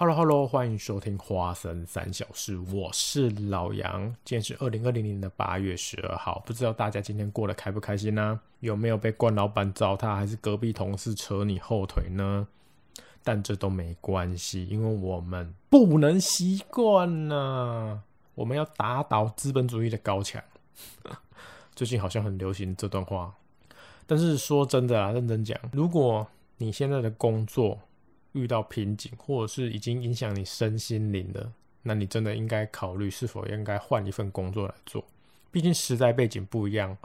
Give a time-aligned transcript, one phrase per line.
[0.00, 4.04] Hello Hello，欢迎收听花生三小时，我是老杨。
[4.24, 8.38] 今天是二零二零年的八月十二号，不知道大家今天过得开不开心呢？
[8.60, 12.46] 有没有被冠老板糟蹋，还是隔壁同事扯你后腿呢？
[13.24, 18.04] 但这都没关系，因为我们不能习惯呢。
[18.36, 20.40] 我们要打倒资本主义的高墙。
[21.74, 23.34] 最近好像很流行这段话，
[24.06, 26.24] 但是说真的啊，认真讲，如果
[26.58, 27.80] 你现在的工作，
[28.32, 31.50] 遇到瓶颈，或者是已经影响你身心灵的，
[31.82, 35.04] 那你真的应该考虑是否应该换一份工作来做。
[35.50, 36.96] 毕竟时代背景不一样，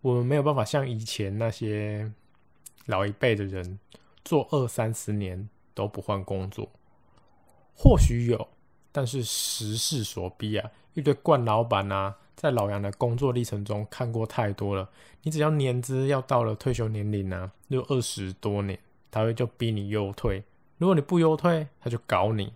[0.00, 2.10] 我们没有办法像以前那些
[2.86, 3.78] 老一辈的人
[4.24, 6.68] 做二三十年都不换工作。
[7.76, 8.48] 或许有，
[8.90, 14.88] 但是时势所逼啊，一堆惯老板啊，在老杨的工作历程中看过太多了。
[15.22, 18.78] 你只要年资要到了退休年龄啊，就二十多年，
[19.10, 20.42] 他会就逼你优退。
[20.80, 22.50] 如果你不优退，他就搞你，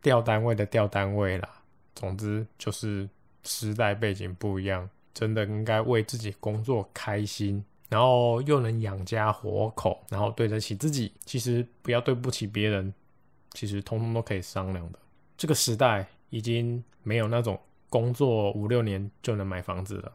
[0.00, 1.46] 调单位的调单位啦。
[1.94, 3.06] 总之就是
[3.42, 11.12] 时代背景不一样，真的应该为自己工作开心，然后又能养家活口，然后对得起自己。
[11.26, 12.94] 其实不要对不起别人，
[13.52, 14.98] 其实通通都可以商量的。
[15.36, 20.10] 这个时代已经没有那种工作五六年就能买房子了。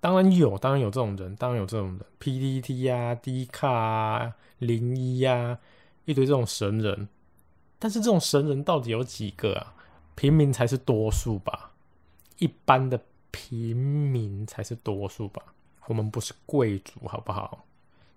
[0.00, 5.58] 当然有，当然有这种人，当然有这种人，PPT 呀、D 卡啊、零一呀。
[6.04, 7.08] 一堆这种神人，
[7.78, 9.74] 但是这种神人到底有几个啊？
[10.14, 11.72] 平民才是多数吧，
[12.38, 15.42] 一般的平民才是多数吧。
[15.86, 17.64] 我们不是贵族，好不好？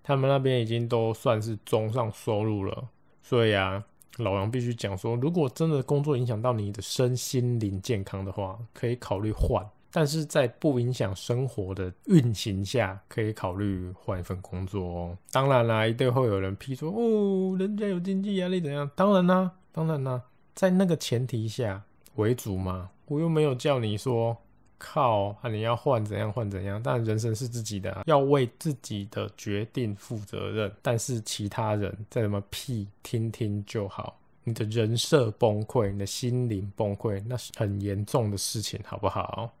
[0.02, 2.88] 他们那边已经都算是中上收入了，
[3.22, 3.82] 所以啊，
[4.18, 9.66] 老杨必须讲说，如果真的工作影响到你的身心灵健康的话，可以考虑换。
[9.96, 15.18] 但是在不影响生活的运行下，可以考虑换一份工作哦。
[15.30, 20.20] 当然啦，一定会有人批说：“哦，人家有经济压力怎样？”当然啦，当然啦，
[20.52, 21.80] 在那个前提下
[22.16, 22.90] 为主嘛。
[23.06, 24.36] 我又没有叫你说
[24.78, 26.82] 靠啊，你要换怎样换怎样。
[26.82, 30.72] 但人生是自己的，要为自己的决定负责任。
[30.82, 34.18] 但是其他人再怎么屁，听听就好。
[34.42, 39.54] 你的人设崩溃，你的心灵崩溃，那是很严重的事情，好不好？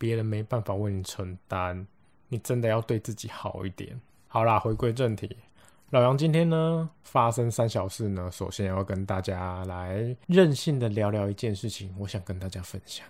[0.00, 1.86] 别人没办法为你承担，
[2.28, 4.00] 你真的要对自己好一点。
[4.28, 5.36] 好啦，回归正题，
[5.90, 13.06] 老杨今天呢发生三小事呢，首先要跟大家来任性的聊聊一件事情，我想跟大家分享，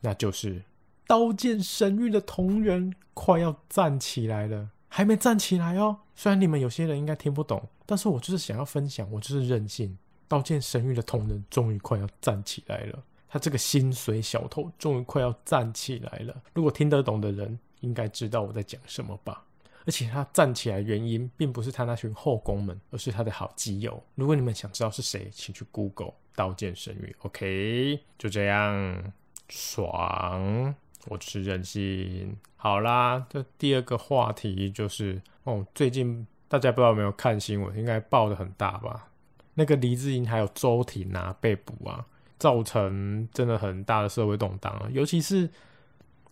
[0.00, 0.56] 那就是
[1.06, 5.98] 《刀剑神域》的同人快要站起来了，还没站起来哦。
[6.16, 9.90] 虽然你们有些人应该听不懂，但是我就是想要分享，我就是任性，
[10.26, 12.98] 《刀剑神域》的同人终于快要站起来了。
[13.32, 16.42] 他这个薪水小偷终于快要站起来了。
[16.52, 19.42] 如果听得懂的人，应该知道我在讲什么吧？
[19.86, 24.00] 而且他站起来原因，并不是他那群后宫们，而是他的好基友。
[24.16, 27.16] 如果你们想知道是谁，请去 Google《刀剑神域》。
[27.26, 29.12] OK，就这样，
[29.48, 30.74] 爽！
[31.06, 32.36] 我就是任性。
[32.56, 37.74] 好啦，这第二个话题就是哦，最近大家不知道有没有看新闻？
[37.78, 39.08] 应该报的很大吧？
[39.54, 42.06] 那个黎智英还有周婷啊被捕啊。
[42.42, 45.48] 造成真的很大的社会动荡啊，尤其是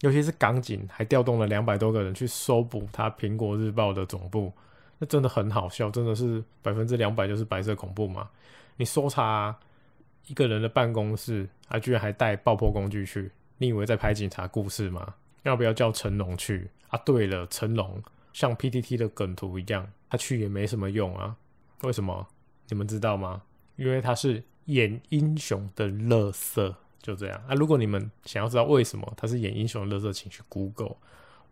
[0.00, 4.53] 尤其是港警还调动了两百多个人去搜捕他苹果日报的总部，
[4.98, 8.28] 那真的很好笑，真的是百分之两百就是白色恐怖嘛？
[8.76, 9.56] 你搜查
[10.26, 15.15] 一个人的办公室，他居然还带爆破工具去，你以为在拍警察故事吗？
[15.44, 16.98] 要不要叫成龙去啊？
[17.06, 21.37] 对了，成龙像 PTT 的梗图一样，他去也没什么用啊？
[21.82, 22.27] 为什么？
[22.69, 23.42] 你们知道吗？
[23.77, 24.42] 因为他是。
[24.70, 27.54] 演英雄的乐色就这样啊！
[27.54, 30.97] 如果你们想要知道为什么他是演英雄的乐色，请去 Google，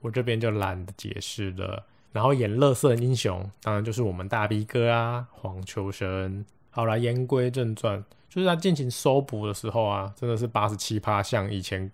[0.00, 1.84] 我这边就懒得解释了。
[2.12, 6.44] 然后演乐色英雄，当然就是我们大 B 哥啊，黄秋生。
[6.70, 11.90] 好了，言归正传，就是他进行搜捕的时候啊，真的是八十七趴像以前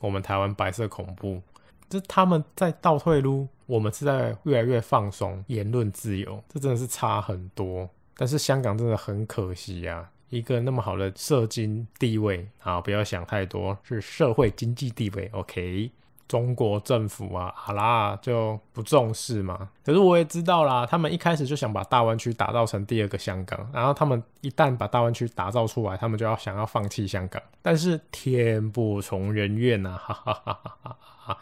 [0.00, 1.40] 我们台湾白色恐怖，
[1.88, 7.88] 这他们在倒退路，我们是在越来越放松言论自由，这真的是差很多。
[8.16, 10.10] 但是香港真的很可惜呀。
[10.30, 15.28] 一个那么好的社经地位啊，不要想太多，是社会经济地位。
[15.32, 15.90] OK，
[16.28, 19.68] 中国政府啊，好啦，就不重视嘛。
[19.84, 27.42] 可是我也知道啦，他们一开始就想把大湾区打造成第二个香港，然后他们一旦把大湾区打造出来，他们就要想要放弃香港。
[27.60, 31.38] 但是天不从人愿呐，哈哈哈哈哈！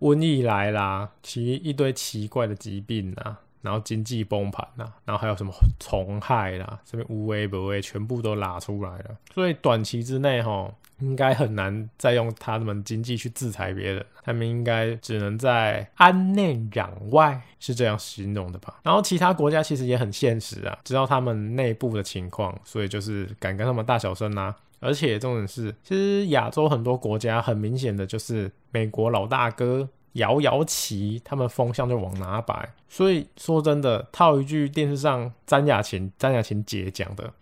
[0.00, 3.40] 瘟疫来啦，奇一堆奇怪的疾病啊。
[3.62, 9.16] 然后经济崩盘呐，然后还有什么虫害啦，什么无微不微，全部都拉出来了。
[9.32, 18.80] 所以短期之内哈，应该很难再用他们经济去制裁别人，他们应该只能在安内攘外，是这样形容的吧？
[18.82, 24.54] 然后其他国家其实也很现实啊，知道他们内部的情况，所以就是敢跟他们大小声啊。
[24.80, 32.72] 而且重点是，其实亚洲很多国家很明显的就是美国老大哥摇摇旗，他们风向就往哪摆。
[32.88, 37.32] 所以说真的，套一句电视上詹雅琴詹雅琴姐讲的，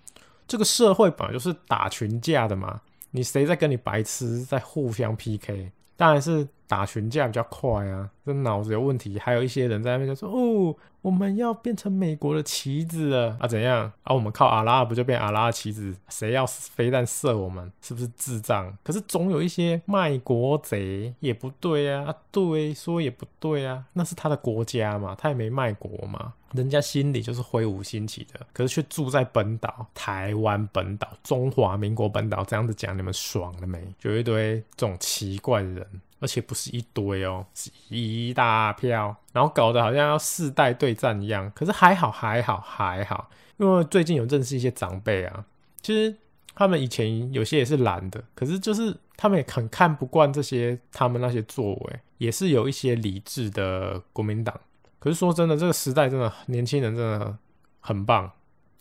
[0.46, 2.80] 这个社会本来就是打群架的嘛。
[3.10, 5.72] 你谁在跟你白痴在互相 PK？
[5.96, 9.18] 当然是打群架比较快啊，这脑子有问题。
[9.18, 10.72] 还有一些人在那边就说：“哦，
[11.02, 13.48] 我们要变成美国的棋子了啊？
[13.48, 14.14] 怎样啊？
[14.14, 15.92] 我们靠阿拉不就变阿拉的棋子？
[16.08, 17.72] 谁要飞弹射我们？
[17.82, 18.72] 是不是智障？
[18.84, 33.80] 可是总有一些卖国贼也不对啊，啊对，说也不对啊，那是他的国家嘛，他也没卖国嘛。”人家心里就是挥舞新旗的，可是却住在本岛台湾本岛中华民国本岛这样子讲，你们爽了没？
[34.00, 35.86] 就一堆这种奇怪的人，
[36.20, 41.50] 而且不是一堆哦，是一大票，然后搞得好像要世代对战一样。
[41.54, 45.44] 可是还好还好还好，因为最近有认识一些长辈啊，
[45.82, 46.14] 其实
[46.54, 54.54] 他们以前有些也是懒的，可是就是他们也很看不惯这些他们那些作为，也是有一些理智的国民党。
[54.98, 57.36] 可是说真的，这个时代真的年轻人真的
[57.80, 58.30] 很棒。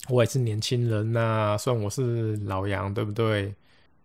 [0.10, 3.54] 我也是年轻人呐，虽然我是老杨，对不对？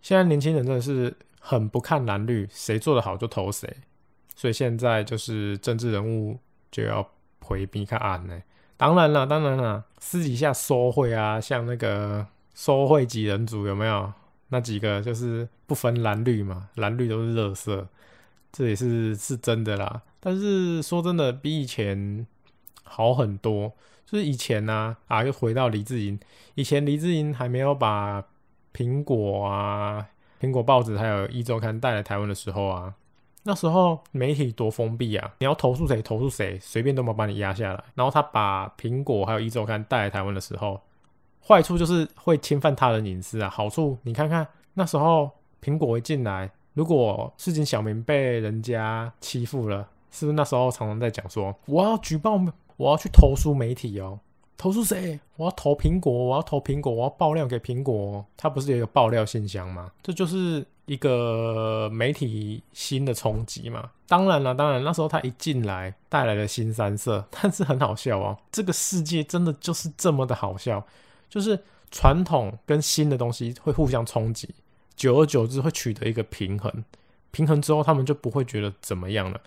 [0.02, 3.68] 现在年轻人真的是很不看蓝绿，谁做的好就投谁。
[4.34, 6.38] 所以现在就是政治人物
[6.70, 7.06] 就要
[7.40, 8.40] 回避看案呢。
[8.78, 14.10] 当然了，当然了，私底下收贿啊，像那个收贿几人组有没有？
[14.48, 17.86] 那几个就是不分蓝绿嘛，蓝绿都是垃圾，
[18.50, 20.00] 这也是是真的啦。
[20.20, 22.26] 但是说真的，比以前
[22.84, 23.70] 好很多。
[24.06, 26.18] 就是以前呢，啊，又回到黎智英。
[26.54, 28.22] 以前黎智英还没有把
[28.74, 30.06] 苹果啊、
[30.44, 32.94] 苹果报纸还有一周刊带来台湾的时候啊，
[33.44, 37.84] 那时候媒体多封闭啊，你要投诉谁投诉谁，随便都能把你压下来。
[37.94, 40.78] 然后他把苹果还有一周刊带来台湾的时候，
[41.46, 43.48] 坏处就是会侵犯他人隐私啊。
[43.48, 45.30] 好处你看看，那时候
[45.62, 49.88] 苹果一进来，如果市井小民被人家欺负了。
[50.10, 52.40] 是不是那时候常常在讲说，我要举报，
[52.76, 54.20] 我要去投诉媒体哦？
[54.56, 55.18] 投诉谁？
[55.36, 58.24] 我要投苹果，我要投苹果，我要爆料给苹果。
[58.36, 59.90] 它不是也有爆料信箱吗？
[60.02, 63.90] 这就是一个媒体新的冲击嘛。
[64.06, 68.38] 当然了，当然那时候他一进来带来了新三色， 但是很好笑哦。
[68.52, 70.86] 这个世界真的就是这么的好笑，
[71.28, 71.58] 就是
[71.90, 74.48] 传统跟新的东西会互相冲击，
[74.94, 76.84] 久而久之会取得一个平衡，
[77.32, 79.40] 平衡之后他们就不会觉得怎么样了。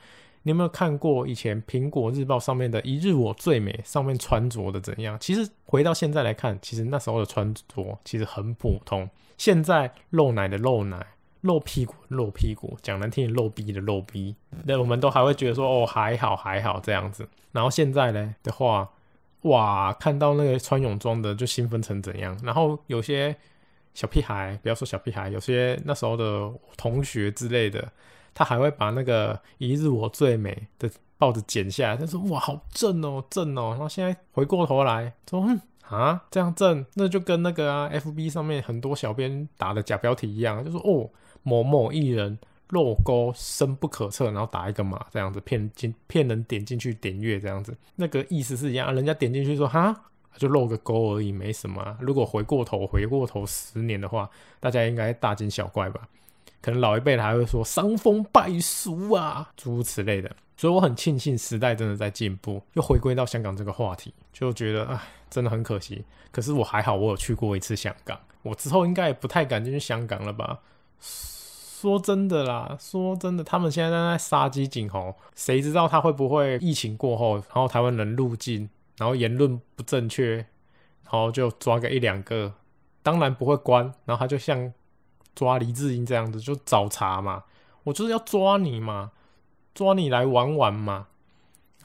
[0.47, 5.17] 你有没有看过以前《苹果日报》上面的一日我最美上面穿着的怎样？
[5.19, 7.61] 其实回到现在来看，其实那时候的穿着
[8.05, 9.09] 其实很普通。
[9.37, 11.05] 现在露奶的露奶，
[11.41, 14.33] 露屁股露屁股，讲难听露逼的露逼，
[14.63, 17.27] 那我们都还会觉得说哦还好还好这样子。
[17.51, 18.89] 然后现在呢的话，
[19.41, 22.39] 哇，看到那个穿泳装的就兴奋成怎样？
[22.41, 23.35] 然后有些
[23.93, 27.91] 小屁孩，不要说小屁孩，有些那时候的同学之类的。
[28.37, 30.87] 他还会把那个“一日我最美”的
[31.17, 41.09] 报纸剪下来，他说：“哇，好正哦，正哦。”然后现在回过头来说：“嗯啊，这样正，那就跟那个啊，FB 上面很多小编打的假标题一样，就说哦，
[41.41, 42.37] 某某艺人
[42.69, 49.99] 露沟深不可测，然后打一个码这样子骗进骗人点进去点阅这样子，那个意思是一样，人家点进去说哈，
[50.37, 51.97] 就露个沟而已，没什么。
[51.99, 54.29] 如果回过头回过头十年的话，
[54.59, 56.07] 大家应该大惊小怪吧。”
[56.61, 60.35] 可能老一辈的还会说伤风败俗啊，诸如此类的。
[60.59, 64.99] 所以我很庆幸时代真的在进步，又回归到香港这个话题，就觉得唉，
[65.29, 66.03] 真的很可惜。
[66.31, 70.59] 可是我还好，我有去过一次香港，我之后应该也不太敢进去香港了吧？
[70.99, 80.37] 说真的啦，说真的，他们现在在杀鸡儆猴，谁知道他会不会疫情过后，然后台湾人入境，然后言论不正确，
[81.03, 82.51] 然后就抓个一两个，
[83.03, 84.73] 当然不会关，然后他就像。
[85.37, 87.43] 抓黎智英这样子就找茬嘛，
[87.83, 89.11] 我就是要抓你嘛，
[89.75, 91.05] 抓你来玩玩嘛，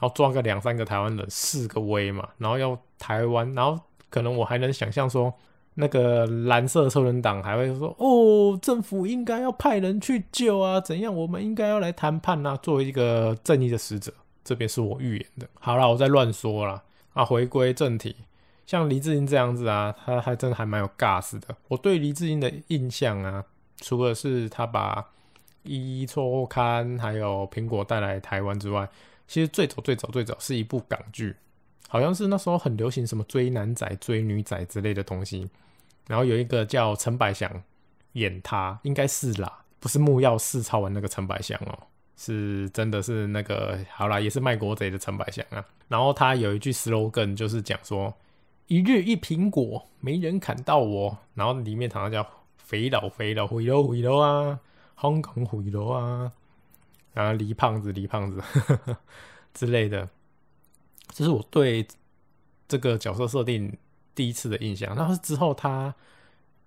[0.01, 3.79] 然后抓个两三个台湾人四个威嘛，然后要台湾，然后
[4.09, 5.35] 可能我还能想象说，
[5.75, 11.15] 那个蓝色车轮党还会说，哦，政府应该要派人去救啊，怎样？
[11.15, 14.11] 我们应该要来谈判啊，作为一个正义的使者，
[14.43, 15.47] 这边是我预言的。
[15.61, 16.83] 好了，我在乱说了
[17.13, 18.17] 啊，回归正题。
[18.67, 21.49] 像黎智英这样子啊，他还真的还蛮有尬势的。
[21.69, 23.45] 我对黎智英的印象啊，
[23.79, 25.03] 除了是他把
[25.63, 28.89] 《一周刊》还有苹果带来台湾之外，
[29.27, 31.37] 其实最早最早最早是一部港剧，
[31.89, 35.49] 好像是那时候很流行什么追男仔、追女仔之类的东西。
[36.09, 37.63] 然后有一个叫陈百祥
[38.13, 41.79] 演他，应该是啦，不是木曜四抄完那个陈百祥哦，
[42.17, 45.65] 是真的是那个好啦，也是卖国贼的陈百祥啊。
[45.89, 48.13] 然后他有一句 slogan 就是讲说
[48.73, 51.19] 一日一苹果，没人砍到我。
[51.35, 52.27] 然后里面常常叫
[52.57, 54.61] 肥佬肥佬回喽回喽啊，
[55.01, 56.33] 香港回喽啊，
[57.13, 58.43] 然后黎胖子黎胖子
[59.53, 60.09] 之类的，
[61.09, 61.87] 这是我对
[62.67, 63.77] 这个角色设定
[64.15, 64.95] 第一次的印象。
[64.97, 65.95] 然后之后他。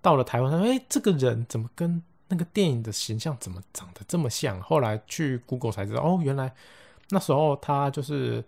[0.02, 6.54] 到了台湾，他说：“哎，这个人怎么跟那个电影的形象怎么长得这么像？”后来去 Google 才知道，哦，原来
[7.08, 8.44] 那时候他就是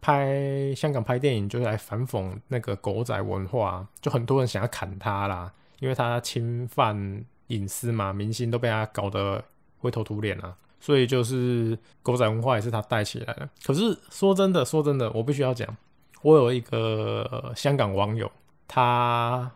[0.00, 9.44] 拍香港拍电影，就是来反讽那个狗仔文化，就很多人想要砍他啦，因为他侵犯隐私嘛，明星都被他搞得
[9.78, 13.48] 灰头土脸啊，所以就是狗仔文化也是他带起来的。
[13.64, 15.76] 可是说真的，说真的，我必须要讲，
[16.22, 18.30] 我有一个香港网友，
[18.66, 19.50] 他。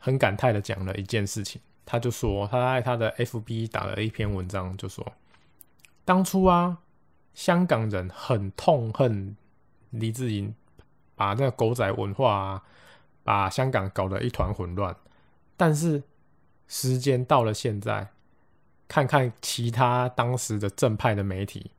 [0.00, 5.04] 很感慨的讲了一件事情，他就说他在他的 FB 打了一篇文章，就说
[6.04, 6.78] 当初啊，
[7.34, 9.36] 香港人很痛恨
[9.90, 10.54] 黎智英，
[11.14, 12.62] 把那个狗仔文化啊，
[13.22, 14.94] 把香港搞得一团混乱。
[15.56, 16.02] 但是
[16.66, 18.08] 时间到了现在，
[18.86, 21.70] 看看其他当时的正派的媒体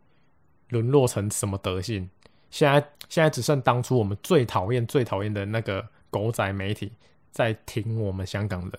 [0.69, 2.09] 沦落成什么德性，
[2.49, 6.91] 现在现在只剩当初我们最讨厌最讨厌的那个狗仔媒体。
[7.31, 8.71] 在挺我们香港人，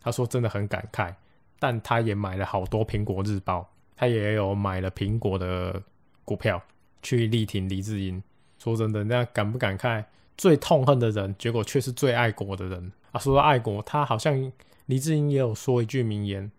[0.00, 1.12] 他说真的很感慨，
[1.58, 5.82] 但他也买了好多苹果日报，他也有买了苹果的
[6.24, 6.62] 股票
[7.02, 8.22] 去力挺黎智英。
[8.66, 10.04] 说真的，那敢不敢慨？
[10.36, 13.18] 最痛恨的人，结果却是最爱国的人啊！
[13.18, 14.52] 说到爱国，他好像
[14.86, 16.50] 黎智英也有说一句名言，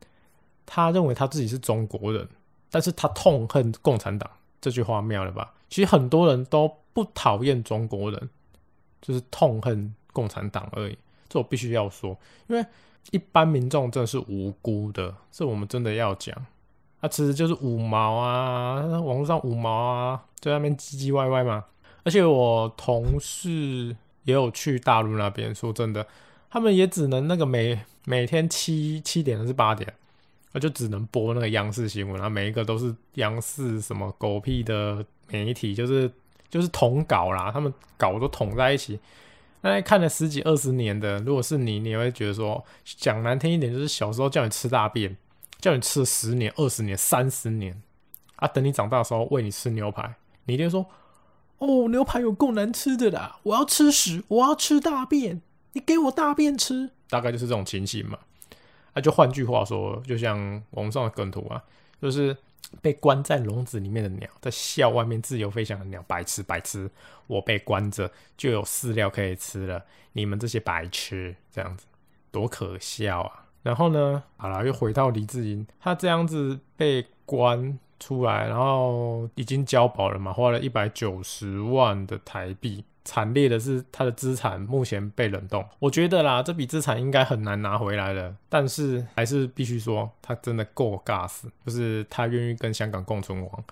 [0.66, 2.28] 他认为他自己是中国人，
[2.72, 4.30] 但是他痛恨共产党。
[4.60, 5.54] 这句话妙了吧？
[5.70, 8.30] 其实很多人都不讨厌中国人，
[9.00, 10.98] 就是痛恨共产党而已。
[11.30, 12.66] 这我必须要说，因为
[13.12, 16.36] 一般民众真的是无辜的，这我们真的要讲。
[17.00, 21.64] 啊，其实就是五毛啊，网络上五毛啊，在那边唧唧歪歪嘛。
[22.08, 26.08] 而且我同事也有去大陆那边，说真的，
[26.50, 29.94] 他们也只能那个每每天七七点还是八点，
[30.54, 36.10] 那就只能播那个央视新闻啊，每一个都是央视什么狗屁的媒体，就是
[36.50, 38.98] 就是统稿啦，他们稿都统在一起。
[39.60, 45.18] 那看了十几二十年的，如果是你，你会觉得说，讲难听一点，就是小时候叫你吃大便，
[45.60, 47.82] 叫你吃十年、二十年、三十年，
[48.38, 50.86] 啊，等你长大的时候喂你吃牛排，你一定说，
[51.60, 55.42] 哦，牛排有够难吃的啦，我要吃屎，我要吃大便，
[55.74, 58.20] 你给我大便吃，大概就是这种情形嘛。
[58.94, 61.64] 那就换句话说，就像网上的梗图啊，
[62.02, 62.36] 就是。
[62.82, 66.92] 被关在笼子里面的鸟在笑，外面自由飞翔的鸟，白痴白痴！
[67.28, 71.86] 我被关着就有饲料可以吃了，你们这些白痴，这样子
[72.30, 73.46] 多可笑啊！
[73.64, 82.84] 然后呢，好了，又回到李智英，他这样子被关出来，然后已经交保了嘛，花了一百九十万的台币。
[83.04, 85.66] 惨烈的是，他的资产目前被冷冻。
[85.80, 88.36] 我觉得啦，这笔资产应该很难拿回来了。
[88.50, 93.64] 但是还是必须说，他真的够尬死，就是他愿意跟香港共存亡。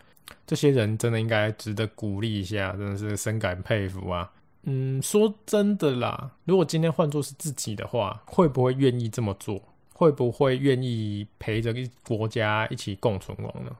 [0.48, 4.32] 这些人真的应该值得鼓励一下，真的是深感佩服啊。
[4.63, 9.62] 嗯，说真的啦，如果今天换作是自己的话，会不会愿意这么做？
[9.94, 13.72] 会不会愿意陪着一国家一起共存亡呢？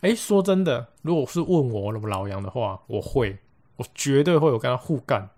[0.00, 3.38] 哎，说真的，如果是问我老杨的话，我会。
[3.76, 5.30] 我绝对会有跟他互干，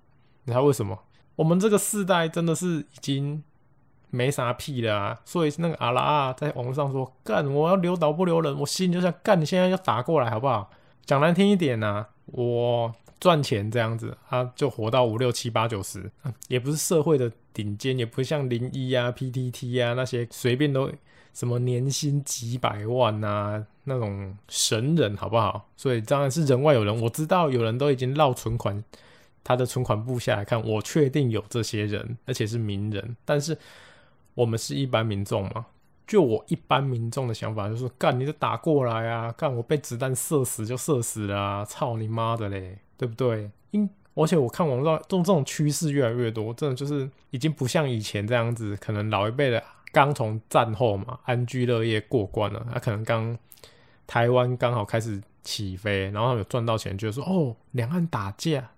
[0.42, 0.98] 你知道为什么？
[1.36, 3.40] 我们这个世代真的是已经
[4.10, 5.20] 没啥屁了啊！
[5.24, 10.68] 所以那个阿拉在网络上说干，我要留岛不留人，我心里就想干，你现在要打过来好不好？
[11.06, 16.10] 讲难听一点呢，我赚钱这样子，他就活到五六七八九十，
[16.48, 20.90] 也不是社会的顶尖，也不像零一啊、PTT 啊那些随便都。
[21.32, 23.64] 什么年薪几百万呐？
[23.84, 25.68] 那种神人好不好？
[25.76, 27.02] 所以当然是人外有人。
[27.02, 28.84] 我知道有人都已经绕存款，
[29.42, 33.16] 他的存款部下来看，我确定有这些人，而且是名人。
[33.24, 33.58] 但是
[34.34, 35.66] 我们是一般民众嘛？
[36.06, 39.32] 就我一般民众的想法就是：干，你就打过来啊！
[39.32, 41.64] 干，我被子弹射死就射死了！
[41.64, 43.50] 操你妈的嘞，对不对？
[43.70, 49.62] 因而且我看网上这种这种趋势越来越多，真的就是已经不像以前这样子，可能老一辈的。
[49.92, 53.38] 刚从战后嘛安居乐业过关了，他可能刚
[54.06, 58.70] 台湾刚好开始起飞，然后有赚到钱，就说哦，两岸打架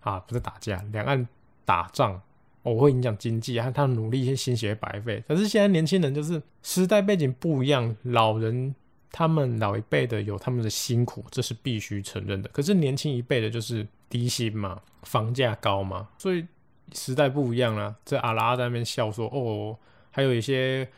[0.00, 1.26] 啊，不是打架，两岸
[1.64, 2.20] 打仗，
[2.62, 5.22] 我会影响经济啊，他努力一些心血白费。
[5.28, 8.74] 可是现在年轻人就是时代背景不一样，老人
[9.12, 12.48] 他们老一辈的有他们的辛苦，这是必须承认的。
[12.48, 16.44] 可是年轻一辈的就是低薪嘛，房价高嘛，所以
[16.92, 17.94] 时代不一样了。
[18.04, 19.78] 这阿拉在那边笑说哦。
[20.16, 20.88] 还有一些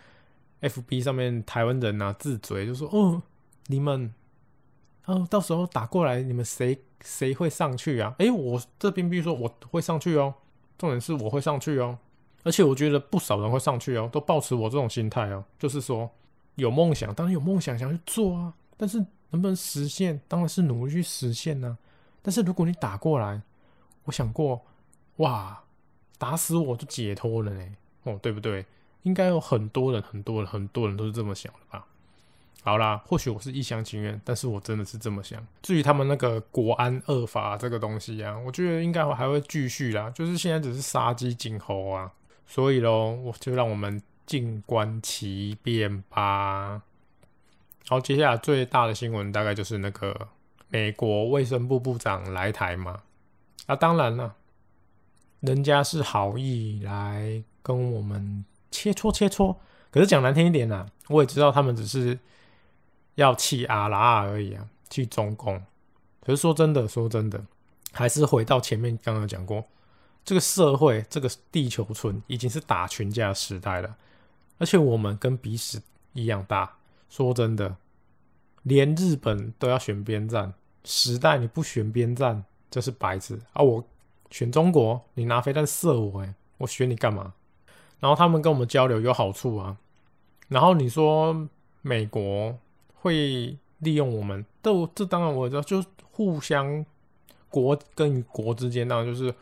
[0.60, 3.20] FB 上面台湾人啊自嘴就说：“哦，
[3.66, 4.14] 你们
[5.06, 10.32] 哦，到时候打过来，你们谁谁会上去啊？”诶，我这边必须说我会上去哦，
[10.78, 11.98] 重点是我会上去哦，
[12.44, 16.08] 而且我觉得不少人会上去哦，都保持我这种心态哦，就是说
[16.54, 18.98] 有梦想，当然有梦想想去做啊，但是
[19.30, 21.76] 能不能实现，当然是努力去实现呢。
[22.22, 23.42] 但是如果你打过来，
[24.04, 24.64] 我想过，
[25.16, 25.64] 哇，
[26.18, 27.66] 打死我就解脱了呢，
[28.04, 28.64] 哦，对不对？
[29.02, 31.86] 应该有很多人、很多人、很多人都是这么想的吧？
[32.64, 35.42] 好啦，或许我是一厢情愿，但是我真的是这么想。
[35.62, 40.10] 至于他们那个国安恶法这个东西啊，我觉得应该还会继续啦。
[40.10, 42.12] 就是现在只是杀鸡儆猴啊，
[42.46, 46.82] 所以喽，我就让我们静观其变吧。
[47.88, 50.28] 好，接下来最大的新闻大概就是那个
[50.68, 53.00] 美国卫生部部长来台嘛。
[53.66, 54.34] 啊，当然了，
[55.40, 58.44] 人家是好意来跟我们。
[58.70, 59.56] 切磋切磋，
[59.90, 62.18] 可是讲难听一点啊，我也知道他们只是
[63.14, 65.62] 要气阿拉而已啊，气中共。
[66.20, 67.42] 可是说真的，说真的，
[67.92, 69.64] 还是回到前面刚刚讲过，
[70.24, 73.96] 这个社会，这个地球村已经是打群架时代了，
[74.58, 75.80] 而且我们跟鼻屎
[76.12, 76.76] 一样大。
[77.08, 77.76] 说真的，
[78.64, 80.52] 连日本都要选边站，
[80.84, 83.62] 时代你不选边站，这是白痴啊！
[83.62, 83.82] 我
[84.30, 87.32] 选中国，你拿飞弹射我，诶，我选你干嘛？
[88.00, 89.76] 然后他们跟我们交流有好处啊，
[90.48, 91.48] 然后你说
[91.82, 92.56] 美国
[92.94, 96.84] 会利用我们，都这当然我知道，就互相
[97.48, 99.34] 国跟国之间当然就是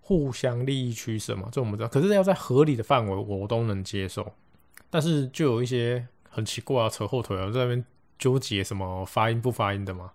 [0.00, 1.88] 互相利益取舍嘛，这我们知道。
[1.88, 4.32] 可是要在合理的范围，我都能接受。
[4.90, 7.84] 但是就有一些很奇怪啊，扯后腿啊，在那边
[8.18, 10.12] 纠结什么发音不发音的嘛，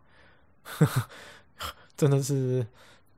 [1.97, 2.67] 真的是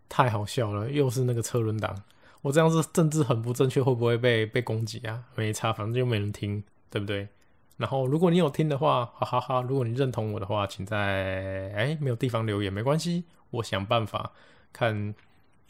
[0.08, 2.02] 太好笑了，又是那个车轮党。
[2.42, 5.24] 我这样子政治很不正确，会不会被被攻击啊？
[5.36, 7.28] 没差，反正就没人听，对不对？
[7.78, 9.62] 然后如果你有听的话，哈哈哈！
[9.62, 14.32] 如果你认同我的话，请在哎没有地方留言没关系，我想办法
[14.74, 15.16] 看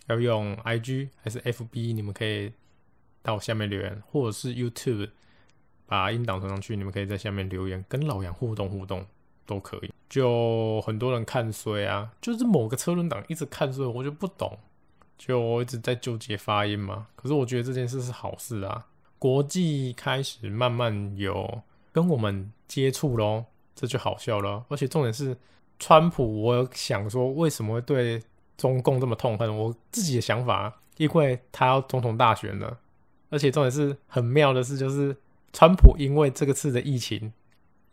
[0.08, 2.51] 要用 IG 还是 FB，你们可以
[3.22, 5.10] 到下面留言，或者是 YouTube
[5.86, 9.05] 把音档传上去，你们可以在下面留言跟老杨互动互动
[9.46, 9.94] 都可以。
[10.10, 14.58] 就很多人看衰啊，就是某个车轮党一直看衰，我就不懂。
[15.20, 18.88] 就我一直在纠结发音嘛，可是我觉得这件事是好事啊，
[19.20, 24.64] 国际开始慢慢有跟我们接触咯，这就好笑了。
[24.70, 25.36] 而且重点是，
[25.77, 28.24] 川普，我想说为什么会对
[28.58, 29.55] 中共这么痛恨？
[29.55, 32.79] 我自己的想法，因为他要总统大选了，
[33.29, 35.14] 而且重点是很妙的是，就是
[35.51, 37.34] 川普因为这个次的疫情，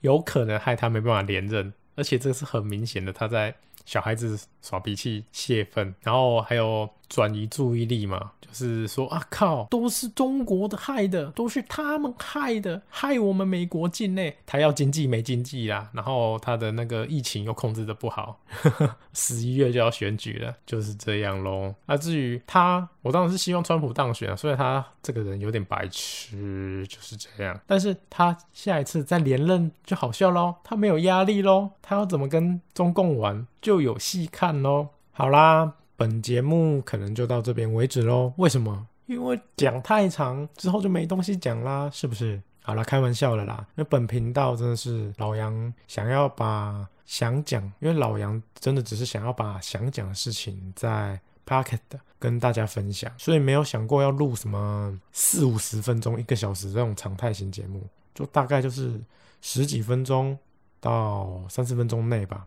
[0.00, 6.88] 有可能害他没办法连任，而且这是很明显的，他在小孩子耍脾气泄愤，然后还有。
[7.08, 18.40] 转移注意力嘛，就是说啊靠，都是中国的害的，都是他们害的，害我们美国境内，他要经济没经济啦，然后他的那个疫情又控制的不好，
[19.14, 21.74] 十一月就要选举了，就是这样喽。
[21.86, 34.88] 那至于他，我当然是希望川普当选啊，虽然他这个人有点白痴，就是这样，但是他下一次再连任就好笑喽，他没有压力喽，他要怎么跟中共玩就有戏看喽。
[35.12, 35.74] 好啦。
[35.96, 38.32] 本节目可能就到这边为止喽。
[38.36, 38.86] 为什么？
[39.06, 42.40] 因为讲太长之后就没东西讲啦，是不是？
[42.62, 43.64] 好了，开玩笑了啦。
[43.74, 51.78] 那本频道真的是老杨想要把想讲，因为老杨真的只是想要把想讲的事情在 Pocket
[52.18, 59.00] 跟大家分享，所以没有想过要录什么四五十分钟、一个小时这种常态型节目，就大概就是
[59.40, 60.36] 十几分钟
[60.80, 62.44] 到三十分钟内吧。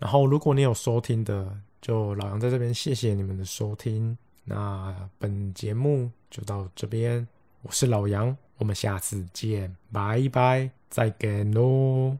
[0.00, 4.16] 然后，如果你有收听的，就老杨在这边，谢谢你们的收听。
[4.44, 7.26] 那本节目就到这边，
[7.60, 12.16] 我是老杨，我们下次见，拜拜，再见喽。